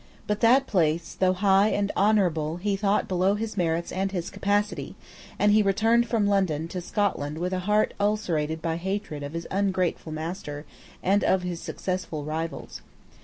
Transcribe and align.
But 0.25 0.39
that 0.39 0.65
place, 0.65 1.13
though 1.13 1.33
high 1.33 1.67
and 1.67 1.91
honourable, 1.95 2.57
he 2.57 2.75
thought 2.75 3.07
below 3.07 3.35
his 3.35 3.55
merits 3.55 3.91
and 3.91 4.11
his 4.11 4.31
capacity; 4.31 4.95
and 5.37 5.51
he 5.51 5.61
returned 5.61 6.07
from 6.07 6.25
London 6.25 6.67
to 6.69 6.81
Scotland 6.81 7.37
with 7.37 7.53
a 7.53 7.59
heart 7.69 7.93
ulcerated 7.99 8.63
by 8.63 8.77
hatred 8.77 9.21
of 9.21 9.33
his 9.33 9.45
ungrateful 9.51 10.11
master 10.11 10.65
and 11.03 11.23
of 11.23 11.43
his 11.43 11.61
successful 11.61 12.23
rivals. 12.23 12.81